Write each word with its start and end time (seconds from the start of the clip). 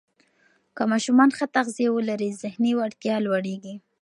که 0.75 0.83
ماشومان 0.91 1.29
ښه 1.37 1.45
تغذیه 1.55 1.89
ولري، 1.93 2.29
ذهني 2.43 2.71
وړتیا 2.75 3.15
لوړېږي. 3.25 3.75